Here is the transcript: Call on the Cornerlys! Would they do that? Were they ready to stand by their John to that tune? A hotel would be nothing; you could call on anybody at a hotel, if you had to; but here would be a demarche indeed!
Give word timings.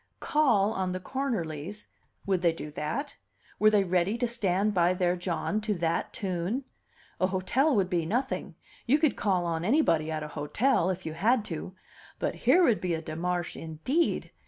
Call 0.19 0.73
on 0.73 0.93
the 0.93 0.99
Cornerlys! 0.99 1.85
Would 2.25 2.41
they 2.41 2.53
do 2.53 2.71
that? 2.71 3.17
Were 3.59 3.69
they 3.69 3.83
ready 3.83 4.17
to 4.17 4.27
stand 4.27 4.73
by 4.73 4.95
their 4.95 5.15
John 5.15 5.61
to 5.61 5.75
that 5.75 6.11
tune? 6.11 6.63
A 7.19 7.27
hotel 7.27 7.75
would 7.75 7.87
be 7.87 8.07
nothing; 8.07 8.55
you 8.87 8.97
could 8.97 9.15
call 9.15 9.45
on 9.45 9.63
anybody 9.63 10.09
at 10.09 10.23
a 10.23 10.29
hotel, 10.29 10.89
if 10.89 11.05
you 11.05 11.13
had 11.13 11.45
to; 11.53 11.75
but 12.17 12.33
here 12.33 12.63
would 12.63 12.81
be 12.81 12.95
a 12.95 13.01
demarche 13.03 13.55
indeed! 13.55 14.31